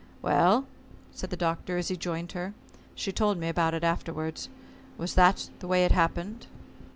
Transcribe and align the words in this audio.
"Well," 0.23 0.65
said 1.13 1.29
the 1.29 1.37
Doctor, 1.37 1.77
as 1.77 1.89
he 1.89 1.95
joined 1.95 2.31
her 2.31 2.55
she 2.95 3.11
told 3.11 3.37
me 3.37 3.47
about 3.49 3.75
it 3.75 3.83
afterwards 3.83 4.49
"was 4.97 5.13
that 5.13 5.51
the 5.59 5.67
way 5.67 5.85
it 5.85 5.91
happened?" 5.91 6.47